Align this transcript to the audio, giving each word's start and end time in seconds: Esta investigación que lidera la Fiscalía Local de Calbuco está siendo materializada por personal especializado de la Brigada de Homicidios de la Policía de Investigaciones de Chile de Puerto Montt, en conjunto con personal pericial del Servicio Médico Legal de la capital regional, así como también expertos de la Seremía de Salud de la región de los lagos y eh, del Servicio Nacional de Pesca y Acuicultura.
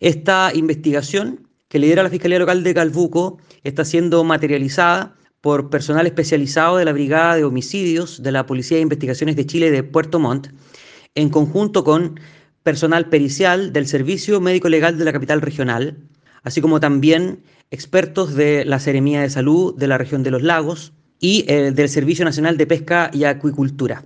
Esta 0.00 0.52
investigación 0.54 1.48
que 1.68 1.78
lidera 1.78 2.02
la 2.02 2.10
Fiscalía 2.10 2.38
Local 2.38 2.62
de 2.62 2.74
Calbuco 2.74 3.38
está 3.64 3.84
siendo 3.84 4.22
materializada 4.24 5.16
por 5.40 5.70
personal 5.70 6.06
especializado 6.06 6.76
de 6.76 6.84
la 6.84 6.92
Brigada 6.92 7.36
de 7.36 7.44
Homicidios 7.44 8.22
de 8.22 8.32
la 8.32 8.46
Policía 8.46 8.76
de 8.76 8.82
Investigaciones 8.82 9.36
de 9.36 9.46
Chile 9.46 9.70
de 9.70 9.82
Puerto 9.82 10.18
Montt, 10.18 10.48
en 11.14 11.30
conjunto 11.30 11.84
con 11.84 12.20
personal 12.62 13.08
pericial 13.08 13.72
del 13.72 13.86
Servicio 13.86 14.40
Médico 14.40 14.68
Legal 14.68 14.98
de 14.98 15.04
la 15.04 15.12
capital 15.12 15.40
regional, 15.40 15.98
así 16.42 16.60
como 16.60 16.80
también 16.80 17.42
expertos 17.70 18.34
de 18.34 18.64
la 18.64 18.78
Seremía 18.78 19.22
de 19.22 19.30
Salud 19.30 19.76
de 19.76 19.88
la 19.88 19.98
región 19.98 20.22
de 20.22 20.30
los 20.30 20.42
lagos 20.42 20.92
y 21.20 21.44
eh, 21.48 21.72
del 21.72 21.88
Servicio 21.88 22.24
Nacional 22.24 22.56
de 22.56 22.66
Pesca 22.66 23.10
y 23.12 23.24
Acuicultura. 23.24 24.04